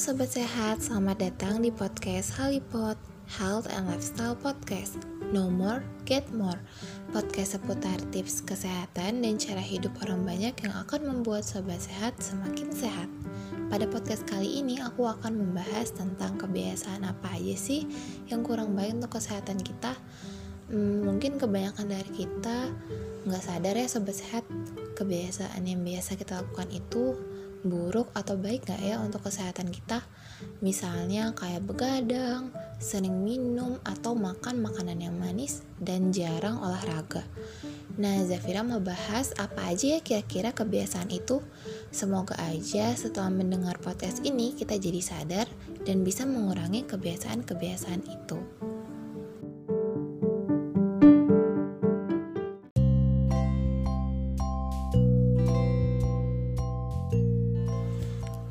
[0.00, 2.96] Sobat Sehat, selamat datang di podcast Halipod,
[3.36, 4.96] Health and Lifestyle Podcast.
[5.28, 6.56] No more, get more.
[7.12, 12.72] Podcast seputar tips kesehatan dan cara hidup orang banyak yang akan membuat Sobat Sehat semakin
[12.72, 13.12] sehat.
[13.68, 17.84] Pada podcast kali ini aku akan membahas tentang kebiasaan apa aja sih
[18.32, 19.92] yang kurang baik untuk kesehatan kita.
[20.72, 22.72] Hmm, mungkin kebanyakan dari kita
[23.28, 24.48] nggak sadar ya Sobat Sehat,
[24.96, 27.20] kebiasaan yang biasa kita lakukan itu
[27.64, 30.04] buruk atau baik gak ya untuk kesehatan kita?
[30.64, 37.24] Misalnya kayak begadang, sering minum atau makan makanan yang manis dan jarang olahraga.
[38.00, 41.44] Nah Zafira mau bahas apa aja ya kira-kira kebiasaan itu?
[41.92, 45.46] Semoga aja setelah mendengar podcast ini kita jadi sadar
[45.84, 48.38] dan bisa mengurangi kebiasaan-kebiasaan itu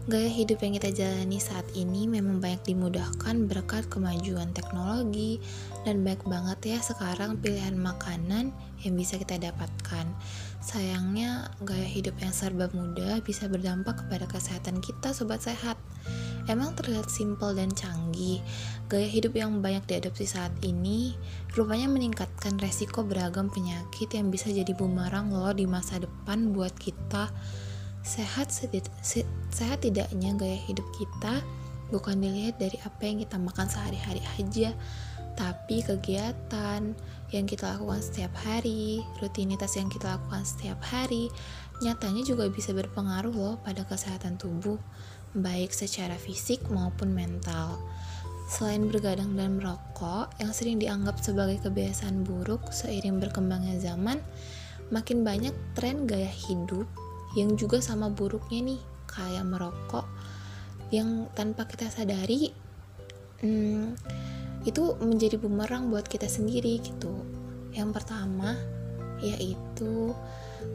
[0.10, 5.38] Gaya hidup yang kita jalani saat ini memang banyak dimudahkan berkat kemajuan teknologi
[5.86, 8.50] dan banyak banget ya sekarang pilihan makanan
[8.82, 10.10] yang bisa kita dapatkan.
[10.66, 15.78] Sayangnya gaya hidup yang serba mudah bisa berdampak kepada kesehatan kita sobat sehat.
[16.50, 18.42] Emang terlihat simpel dan canggih,
[18.90, 21.14] gaya hidup yang banyak diadopsi saat ini
[21.54, 27.30] rupanya meningkatkan resiko beragam penyakit yang bisa jadi bumerang loh di masa depan buat kita
[28.10, 28.50] sehat
[29.54, 31.46] sehat tidaknya gaya hidup kita
[31.94, 34.74] bukan dilihat dari apa yang kita makan sehari-hari aja
[35.38, 36.98] tapi kegiatan
[37.32, 41.32] yang kita lakukan setiap hari, rutinitas yang kita lakukan setiap hari,
[41.80, 44.76] nyatanya juga bisa berpengaruh loh pada kesehatan tubuh,
[45.32, 47.80] baik secara fisik maupun mental.
[48.52, 54.20] Selain bergadang dan merokok, yang sering dianggap sebagai kebiasaan buruk seiring berkembangnya zaman,
[54.92, 56.90] makin banyak tren gaya hidup
[57.38, 60.06] yang juga sama buruknya nih kayak merokok
[60.90, 62.50] yang tanpa kita sadari
[63.46, 63.94] hmm,
[64.66, 67.14] itu menjadi bumerang buat kita sendiri gitu.
[67.74, 68.58] Yang pertama
[69.20, 70.16] yaitu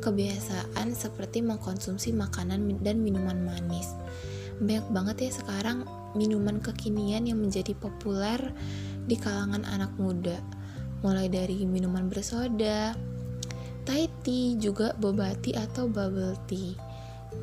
[0.05, 3.93] kebiasaan seperti mengkonsumsi makanan dan minuman manis.
[4.61, 8.39] Banyak banget ya sekarang minuman kekinian yang menjadi populer
[9.05, 10.39] di kalangan anak muda.
[11.05, 12.97] Mulai dari minuman bersoda,
[13.85, 16.73] Thai tea juga boba tea atau bubble tea.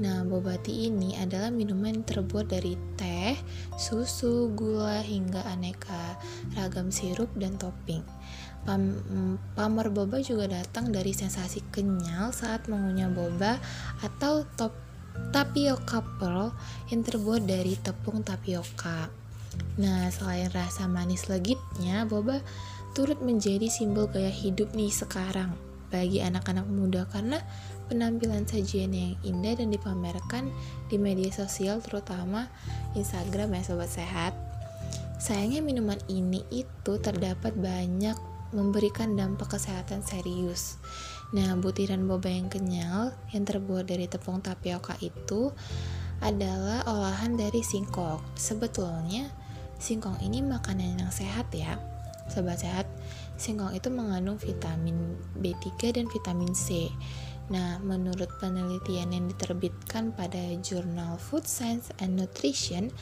[0.02, 3.38] Nah, boba tea ini adalah minuman terbuat dari teh,
[3.78, 6.18] susu, gula, hingga aneka
[6.57, 8.01] ragam sirup dan topping.
[8.66, 8.97] Pam,
[9.53, 13.62] pamor boba juga datang dari sensasi kenyal saat mengunyah boba
[14.01, 14.74] atau top,
[15.30, 16.50] tapioca pearl
[16.90, 19.13] yang terbuat dari tepung tapioka.
[19.78, 22.41] Nah, selain rasa manis legitnya, boba
[22.97, 27.44] turut menjadi simbol gaya hidup nih sekarang bagi anak-anak muda karena
[27.91, 30.47] penampilan sajian yang indah dan dipamerkan
[30.88, 32.47] di media sosial terutama
[32.96, 34.34] Instagram ya sobat sehat.
[35.22, 38.18] Sayangnya minuman ini itu terdapat banyak
[38.56, 40.80] memberikan dampak kesehatan serius.
[41.31, 45.51] Nah, butiran boba yang kenyal yang terbuat dari tepung tapioka itu
[46.19, 48.19] adalah olahan dari singkong.
[48.35, 49.31] Sebetulnya
[49.80, 51.80] singkong ini makanan yang sehat ya.
[52.28, 52.85] Sobat sehat,
[53.41, 56.94] singkong itu mengandung vitamin B3 dan vitamin C.
[57.52, 62.94] Nah, menurut penelitian yang diterbitkan pada jurnal Food Science and Nutrition,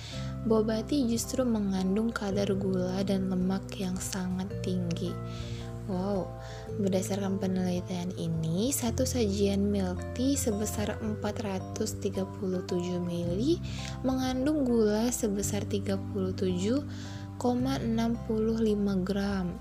[0.49, 5.13] boba justru mengandung kadar gula dan lemak yang sangat tinggi.
[5.89, 6.29] Wow,
[6.81, 12.21] berdasarkan penelitian ini, satu sajian milk tea sebesar 437
[13.01, 13.41] ml
[14.05, 17.41] mengandung gula sebesar 37,65
[19.01, 19.57] gram.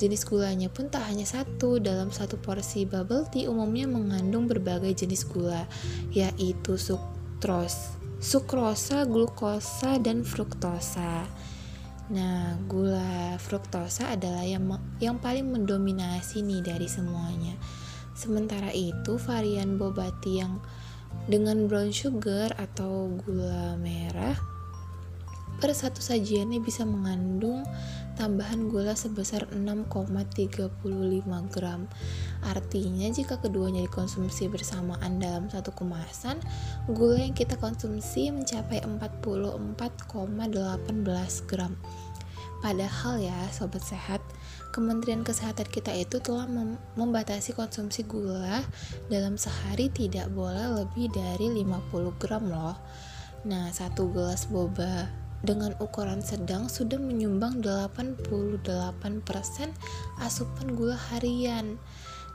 [0.00, 5.28] Jenis gulanya pun tak hanya satu, dalam satu porsi bubble tea umumnya mengandung berbagai jenis
[5.28, 5.68] gula,
[6.08, 11.28] yaitu sukros, sukrosa, glukosa, dan fruktosa.
[12.08, 14.64] Nah, gula fruktosa adalah yang
[15.04, 17.60] yang paling mendominasi nih dari semuanya.
[18.16, 20.64] Sementara itu, varian boba tea yang
[21.28, 24.60] dengan brown sugar atau gula merah
[25.60, 27.62] per satu sajiannya bisa mengandung
[28.20, 30.76] tambahan gula sebesar 6,35
[31.48, 31.88] gram.
[32.44, 36.36] Artinya jika keduanya dikonsumsi bersamaan dalam satu kemasan,
[36.92, 41.72] gula yang kita konsumsi mencapai 44,18 gram.
[42.60, 44.20] Padahal ya, sobat sehat,
[44.70, 48.60] Kementerian Kesehatan kita itu telah mem membatasi konsumsi gula
[49.08, 52.76] dalam sehari tidak boleh lebih dari 50 gram loh.
[53.48, 55.08] Nah, satu gelas boba
[55.40, 58.24] dengan ukuran sedang sudah menyumbang 88%
[60.20, 61.80] asupan gula harian.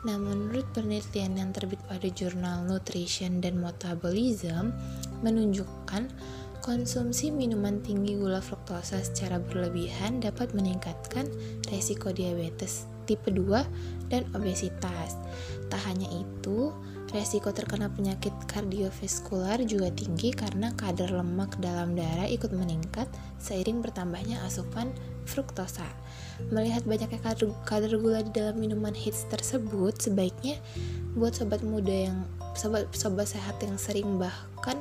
[0.05, 4.73] Nah, menurut penelitian yang terbit pada jurnal Nutrition dan Metabolism
[5.25, 6.13] menunjukkan
[6.65, 11.29] Konsumsi minuman tinggi gula fruktosa secara berlebihan dapat meningkatkan
[11.69, 15.13] resiko diabetes tipe 2 dan obesitas.
[15.69, 16.73] Tak hanya itu,
[17.15, 23.07] resiko terkena penyakit kardiovaskular juga tinggi karena kadar lemak dalam darah ikut meningkat
[23.39, 24.91] seiring bertambahnya asupan
[25.23, 25.87] fruktosa.
[26.51, 27.17] Melihat banyaknya
[27.63, 30.59] kadar, gula di dalam minuman hits tersebut, sebaiknya
[31.15, 32.27] buat sobat muda yang
[32.59, 34.75] sobat sobat sehat yang sering bahkan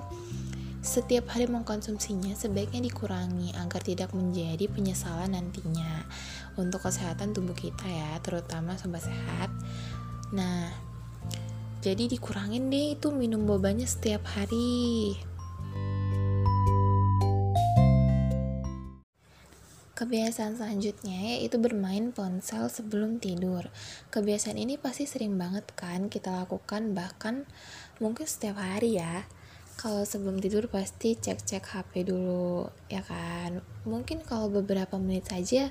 [0.84, 6.04] setiap hari mengkonsumsinya sebaiknya dikurangi agar tidak menjadi penyesalan nantinya
[6.60, 9.48] untuk kesehatan tubuh kita ya, terutama sobat sehat.
[10.34, 10.83] Nah,
[11.84, 15.12] jadi dikurangin deh itu minum bobanya setiap hari.
[19.92, 23.69] Kebiasaan selanjutnya yaitu bermain ponsel sebelum tidur.
[24.08, 27.44] Kebiasaan ini pasti sering banget kan kita lakukan bahkan
[28.00, 29.28] mungkin setiap hari ya
[29.76, 35.69] kalau sebelum tidur pasti cek-cek HP dulu ya kan mungkin kalau beberapa menit saja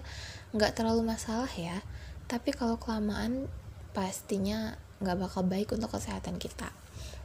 [0.54, 1.82] nggak terlalu masalah ya
[2.28, 3.48] tapi kalau kelamaan
[3.96, 6.72] pastinya nggak bakal baik untuk kesehatan kita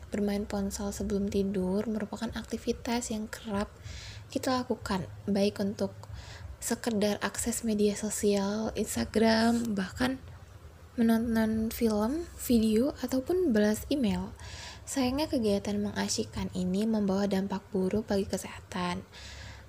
[0.08, 3.68] bermain ponsel sebelum tidur merupakan aktivitas yang kerap
[4.28, 5.92] kita lakukan baik untuk
[6.58, 10.18] sekedar akses media sosial Instagram bahkan
[10.98, 14.34] menonton film, video, ataupun balas email.
[14.82, 19.06] Sayangnya kegiatan mengasyikkan ini membawa dampak buruk bagi kesehatan.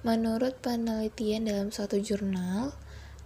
[0.02, 2.74] Menurut penelitian dalam suatu jurnal,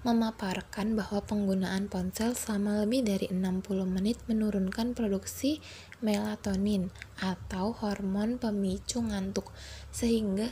[0.03, 5.63] memaparkan bahwa penggunaan ponsel selama lebih dari 60 menit menurunkan produksi
[6.03, 6.91] melatonin
[7.23, 9.55] atau hormon pemicu ngantuk
[9.95, 10.51] sehingga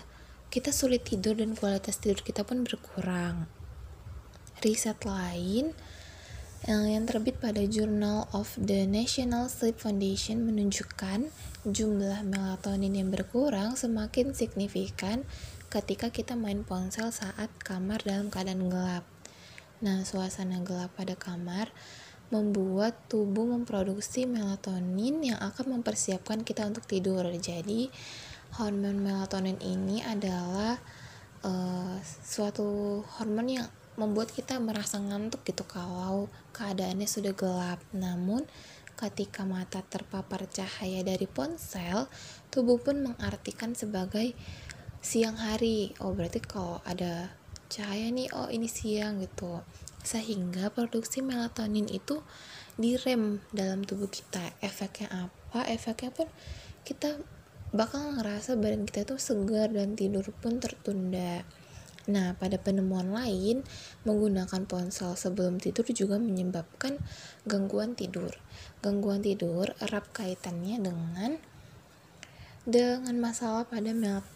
[0.52, 3.48] kita sulit tidur dan kualitas tidur kita pun berkurang.
[4.64, 5.76] Riset lain
[6.68, 11.34] yang terbit pada Journal of the National Sleep Foundation menunjukkan
[11.66, 15.26] jumlah melatonin yang berkurang semakin signifikan
[15.74, 19.08] ketika kita main ponsel saat kamar dalam keadaan gelap.
[19.82, 21.74] Nah, suasana gelap pada kamar
[22.32, 27.28] membuat tubuh memproduksi melatonin yang akan mempersiapkan kita untuk tidur.
[27.28, 27.92] Jadi,
[28.56, 30.80] hormon melatonin ini adalah
[31.44, 33.68] uh, suatu hormon yang
[34.00, 37.84] membuat kita merasa ngantuk gitu kalau keadaannya sudah gelap.
[37.92, 38.48] Namun
[38.96, 42.06] ketika mata terpapar cahaya dari ponsel,
[42.54, 44.38] tubuh pun mengartikan sebagai
[45.02, 45.92] siang hari.
[46.00, 47.34] Oh, berarti kalau ada
[47.72, 49.64] cahaya nih, oh ini siang gitu.
[50.04, 52.20] Sehingga produksi melatonin itu
[52.76, 54.52] direm dalam tubuh kita.
[54.60, 55.64] Efeknya apa?
[55.72, 56.28] Efeknya pun
[56.84, 57.16] kita
[57.72, 61.48] bakal ngerasa badan kita tuh segar dan tidur pun tertunda.
[62.10, 63.62] Nah, pada penemuan lain,
[64.04, 66.98] menggunakan ponsel sebelum tidur juga menyebabkan
[67.46, 68.34] gangguan tidur.
[68.82, 71.38] Gangguan tidur erat kaitannya dengan
[72.62, 73.90] dengan masalah pada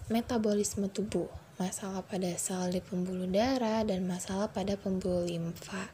[0.09, 5.87] metabolisme tubuh, masalah pada sel di pembuluh darah dan masalah pada pembuluh limfa.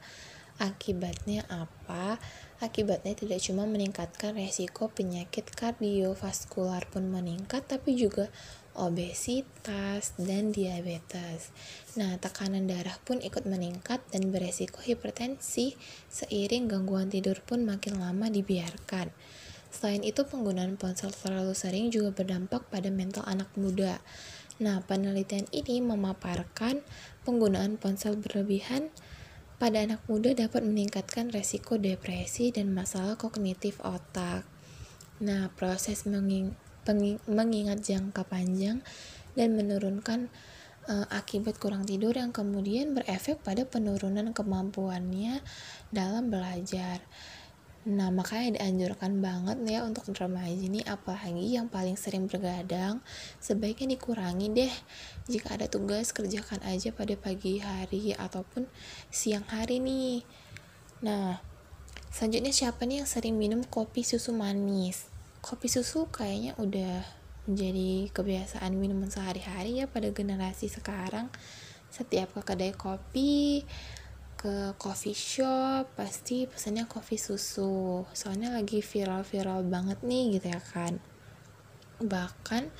[0.61, 2.21] Akibatnya apa?
[2.61, 8.29] Akibatnya tidak cuma meningkatkan resiko penyakit kardiovaskular pun meningkat, tapi juga
[8.77, 11.49] obesitas, dan diabetes.
[11.97, 15.73] Nah, tekanan darah pun ikut meningkat dan beresiko hipertensi
[16.13, 19.09] seiring gangguan tidur pun makin lama dibiarkan.
[19.73, 23.97] Selain itu, penggunaan ponsel terlalu sering juga berdampak pada mental anak muda.
[24.62, 26.86] Nah, penelitian ini memaparkan
[27.25, 28.94] penggunaan ponsel berlebihan
[29.58, 34.46] pada anak muda dapat meningkatkan resiko depresi dan masalah kognitif otak.
[35.18, 36.53] Nah, proses menging
[37.30, 38.82] mengingat jangka panjang
[39.38, 40.34] dan menurunkan
[40.89, 45.41] uh, akibat kurang tidur yang kemudian berefek pada penurunan kemampuannya
[45.94, 47.06] dalam belajar.
[47.81, 53.01] Nah, makanya dianjurkan banget ya untuk remaja ini apalagi yang paling sering bergadang,
[53.41, 54.73] sebaiknya dikurangi deh.
[55.25, 58.69] Jika ada tugas, kerjakan aja pada pagi hari ataupun
[59.09, 60.21] siang hari nih.
[61.01, 61.41] Nah,
[62.13, 65.11] selanjutnya siapa nih yang sering minum kopi susu manis?
[65.41, 67.01] kopi susu kayaknya udah
[67.50, 71.33] menjadi kebiasaan minuman sehari-hari ya pada generasi sekarang
[71.89, 73.65] setiap ke kedai kopi
[74.41, 78.01] ke coffee shop pasti pesannya kopi susu.
[78.17, 80.98] Soalnya lagi viral-viral banget nih gitu ya kan.
[82.01, 82.74] Bahkan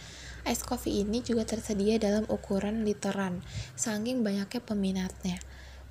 [0.50, 3.46] es kopi ini juga tersedia dalam ukuran literan
[3.78, 5.38] saking banyaknya peminatnya.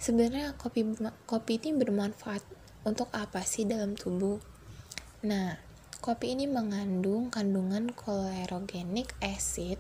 [0.03, 0.83] Sebenarnya kopi
[1.31, 2.43] kopi ini bermanfaat
[2.83, 4.43] untuk apa sih dalam tubuh?
[5.23, 9.77] Nah Kopi ini mengandung kandungan kolerogenik acid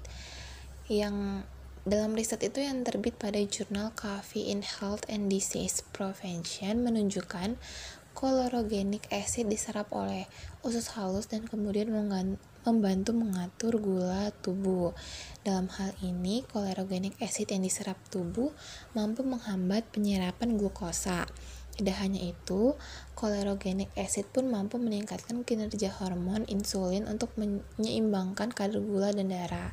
[0.84, 1.48] yang
[1.88, 7.56] dalam riset itu yang terbit pada jurnal Coffee in Health and Disease Prevention menunjukkan
[8.10, 10.26] Chlorogenic acid diserap oleh
[10.66, 11.88] usus halus dan kemudian
[12.66, 14.92] membantu mengatur gula tubuh.
[15.46, 18.50] Dalam hal ini, chlorogenic acid yang diserap tubuh
[18.92, 21.24] mampu menghambat penyerapan glukosa.
[21.70, 22.76] Tidak hanya itu,
[23.14, 29.72] chlorogenic acid pun mampu meningkatkan kinerja hormon insulin untuk menyeimbangkan kadar gula dan darah.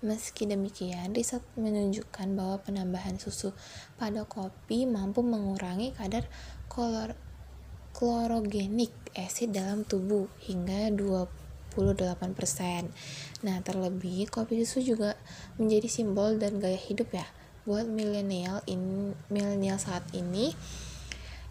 [0.00, 3.52] Meski demikian, riset menunjukkan bahwa penambahan susu
[4.00, 6.24] pada kopi mampu mengurangi kadar
[7.92, 11.76] chlorogenic acid dalam tubuh hingga 28%.
[13.44, 15.20] Nah, terlebih kopi susu juga
[15.60, 17.28] menjadi simbol dan gaya hidup ya.
[17.68, 20.56] Buat milenial in milenial saat ini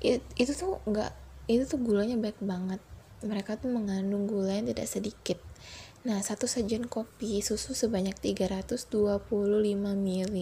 [0.02, 1.14] it, itu tuh enggak
[1.46, 2.82] itu tuh gulanya baik banget.
[3.22, 5.38] Mereka tuh mengandung gula yang tidak sedikit
[6.00, 8.88] Nah, satu sajian kopi susu sebanyak 325
[9.76, 10.36] ml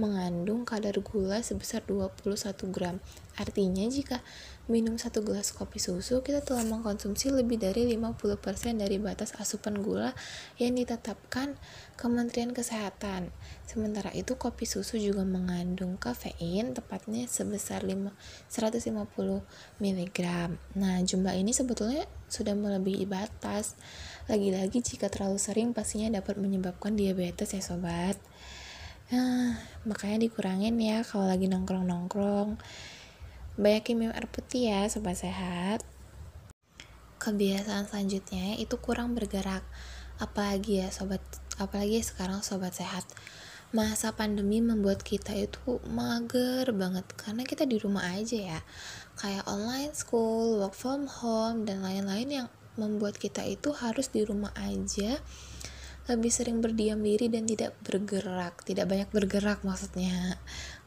[0.00, 3.04] mengandung kadar gula sebesar 21 gram.
[3.34, 4.22] Artinya jika
[4.70, 10.14] minum satu gelas kopi susu, kita telah mengkonsumsi lebih dari 50% dari batas asupan gula
[10.56, 11.58] yang ditetapkan
[11.98, 13.34] Kementerian Kesehatan.
[13.66, 18.14] Sementara itu, kopi susu juga mengandung kafein, tepatnya sebesar 5,
[18.48, 19.42] 150
[19.82, 20.18] mg.
[20.78, 23.74] Nah, jumlah ini sebetulnya sudah melebihi batas.
[24.30, 28.16] Lagi-lagi jika terlalu sering pastinya dapat menyebabkan diabetes ya sobat.
[29.12, 32.56] Nah, makanya dikurangin ya kalau lagi nongkrong-nongkrong
[33.54, 35.86] Banyakin minum air putih ya sobat sehat.
[37.22, 39.62] Kebiasaan selanjutnya itu kurang bergerak.
[40.18, 41.22] Apalagi ya sobat,
[41.62, 43.06] apalagi sekarang sobat sehat.
[43.70, 48.60] Masa pandemi membuat kita itu mager banget karena kita di rumah aja ya.
[49.22, 54.50] Kayak online school, work from home dan lain-lain yang membuat kita itu harus di rumah
[54.58, 55.22] aja
[56.04, 60.36] lebih sering berdiam diri dan tidak bergerak, tidak banyak bergerak maksudnya.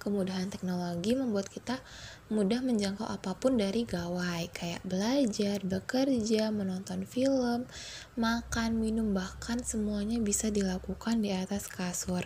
[0.08, 1.84] Kemudahan teknologi membuat kita
[2.32, 7.68] mudah menjangkau apa pun dari gawai, kayak belajar, bekerja, menonton film,
[8.16, 12.24] makan, minum, bahkan semuanya bisa dilakukan di atas kasur.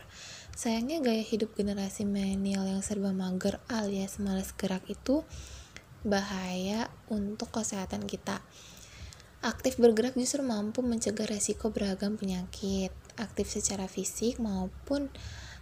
[0.54, 5.26] Sayangnya gaya hidup generasi milenial yang serba mager alias malas gerak itu
[6.06, 8.46] bahaya untuk kesehatan kita
[9.42, 15.10] Aktif bergerak justru mampu mencegah resiko beragam penyakit, aktif secara fisik maupun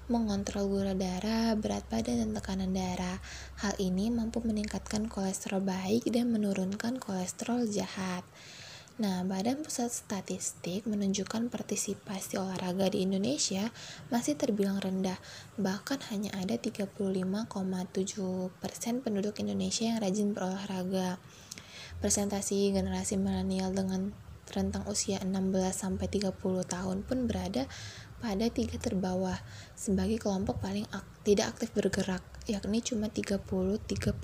[0.10, 3.22] mengontrol gula darah, berat badan, dan tekanan darah.
[3.62, 8.25] Hal ini mampu meningkatkan kolesterol baik dan menurunkan kolesterol jahat.
[9.00, 13.72] Nah, Badan Pusat Statistik menunjukkan partisipasi olahraga di Indonesia
[14.12, 15.16] masih terbilang rendah.
[15.56, 17.39] Bahkan hanya ada 35,7%
[19.00, 21.16] penduduk Indonesia yang rajin berolahraga.
[22.04, 24.12] Presentasi generasi milenial dengan
[24.53, 26.34] rentang usia 16 sampai 30
[26.65, 27.70] tahun pun berada
[28.20, 29.39] pada tiga terbawah
[29.74, 34.18] sebagai kelompok paling ak tidak aktif bergerak, yakni cuma 33%.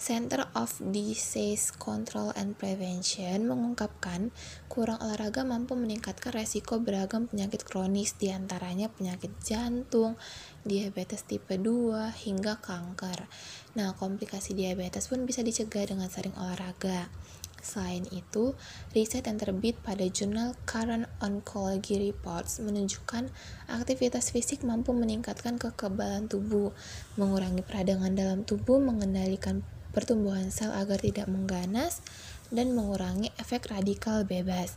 [0.00, 4.32] Center of Disease Control and Prevention mengungkapkan
[4.64, 10.16] kurang olahraga mampu meningkatkan resiko beragam penyakit kronis di antaranya penyakit jantung,
[10.64, 13.28] diabetes tipe 2, hingga kanker.
[13.76, 17.12] Nah, komplikasi diabetes pun bisa dicegah dengan sering olahraga.
[17.60, 18.56] Selain itu,
[18.96, 23.28] riset yang terbit pada jurnal Current Oncology Reports menunjukkan
[23.68, 26.72] aktivitas fisik mampu meningkatkan kekebalan tubuh,
[27.20, 29.60] mengurangi peradangan dalam tubuh, mengendalikan
[29.92, 32.00] pertumbuhan sel agar tidak mengganas,
[32.48, 34.74] dan mengurangi efek radikal bebas.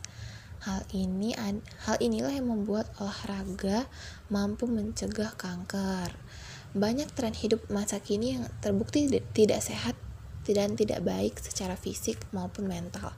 [0.64, 1.36] Hal ini
[1.84, 3.84] hal inilah yang membuat olahraga
[4.32, 6.16] mampu mencegah kanker.
[6.72, 9.94] Banyak tren hidup masa kini yang terbukti tidak sehat
[10.52, 13.16] dan tidak baik secara fisik maupun mental.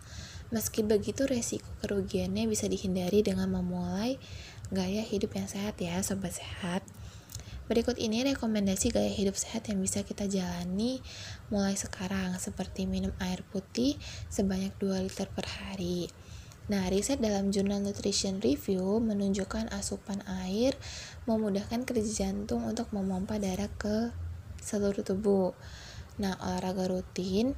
[0.55, 4.15] Meski begitu, resiko kerugiannya bisa dihindari dengan memulai
[4.71, 6.87] gaya hidup yang sehat ya, sobat sehat.
[7.67, 11.03] Berikut ini rekomendasi gaya hidup sehat yang bisa kita jalani
[11.51, 13.99] mulai sekarang seperti minum air putih
[14.31, 16.07] sebanyak 2 liter per hari.
[16.67, 20.79] Nah, riset dalam jurnal Nutrition Review menunjukkan asupan air
[21.27, 24.15] memudahkan kerja jantung untuk memompa darah ke
[24.63, 25.55] seluruh tubuh.
[26.17, 27.53] Nah, olahraga rutin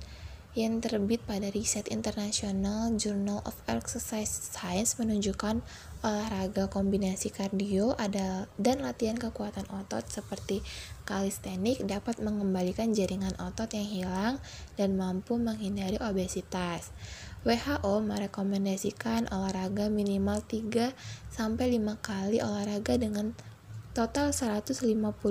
[0.59, 5.63] yang terbit pada riset internasional Journal of Exercise Science menunjukkan
[6.03, 10.65] olahraga kombinasi kardio ada dan latihan kekuatan otot seperti
[11.07, 14.35] kalistenik dapat mengembalikan jaringan otot yang hilang
[14.75, 16.91] dan mampu menghindari obesitas.
[17.47, 20.91] WHO merekomendasikan olahraga minimal 3
[21.31, 23.31] sampai 5 kali olahraga dengan
[23.95, 24.83] total 150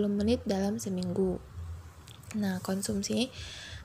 [0.07, 1.56] menit dalam seminggu.
[2.35, 3.31] Nah, konsumsi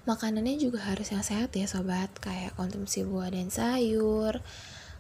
[0.03, 4.43] makanannya juga harus yang sehat ya sobat kayak konsumsi buah dan sayur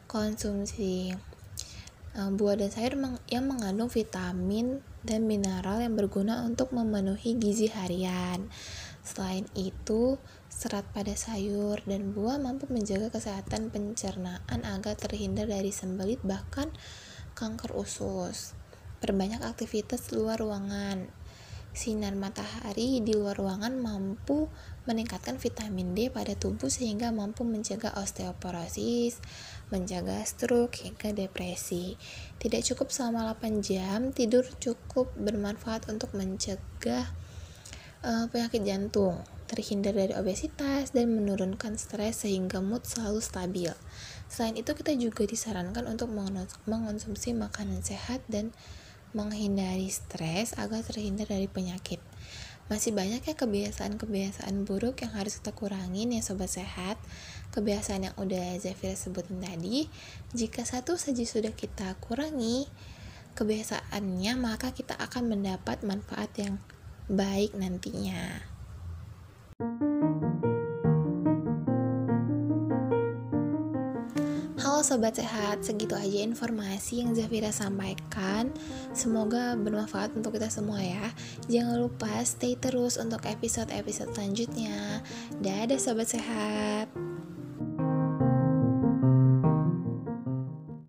[0.07, 1.11] konsumsi
[2.15, 2.95] uh, buah dan sayur
[3.27, 8.47] yang mengandung vitamin dan mineral yang berguna untuk memenuhi gizi harian
[9.03, 16.23] selain itu serat pada sayur dan buah mampu menjaga kesehatan pencernaan agar terhindar dari sembelit
[16.23, 16.71] bahkan
[17.35, 18.55] kanker usus.
[19.03, 21.11] Perbanyak aktivitas luar ruangan.
[21.73, 24.45] Sinar matahari di luar ruangan mampu
[24.85, 29.17] meningkatkan vitamin D pada tubuh sehingga mampu mencegah osteoporosis,
[29.73, 31.97] mencegah stroke hingga depresi.
[32.37, 37.09] Tidak cukup selama 8 jam, tidur cukup bermanfaat untuk mencegah
[38.05, 43.73] uh, penyakit jantung, terhindar dari obesitas dan menurunkan stres sehingga mood selalu stabil.
[44.29, 46.13] Selain itu kita juga disarankan untuk
[46.69, 48.53] mengonsumsi makanan sehat dan
[49.13, 52.01] menghindari stres agar terhindar dari penyakit.
[52.73, 56.97] Masih banyak ya kebiasaan-kebiasaan buruk yang harus kita kurangin ya sobat sehat.
[57.53, 59.93] Kebiasaan yang udah Zafira sebutin tadi,
[60.33, 62.65] jika satu saja sudah kita kurangi
[63.37, 66.57] kebiasaannya, maka kita akan mendapat manfaat yang
[67.13, 68.41] baik nantinya.
[74.93, 78.53] Sobat sehat, segitu aja informasi yang Zafira sampaikan.
[78.93, 81.09] Semoga bermanfaat untuk kita semua ya.
[81.49, 85.01] Jangan lupa stay terus untuk episode-episode selanjutnya.
[85.41, 87.12] Dadah sobat sehat.